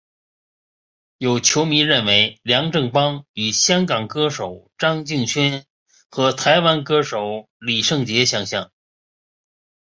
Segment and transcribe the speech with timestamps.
[1.19, 5.67] 有球迷认为梁振邦与香港歌手张敬轩
[6.09, 8.71] 和台湾歌手李圣杰相像。